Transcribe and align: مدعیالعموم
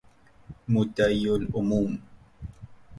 مدعیالعموم 0.67 1.99